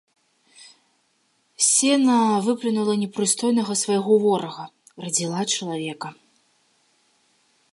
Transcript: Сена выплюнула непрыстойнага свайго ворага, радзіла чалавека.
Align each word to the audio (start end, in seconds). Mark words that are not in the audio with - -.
Сена 1.69 2.15
выплюнула 2.47 2.93
непрыстойнага 3.03 3.73
свайго 3.83 4.13
ворага, 4.23 4.65
радзіла 5.05 5.41
чалавека. 5.59 6.09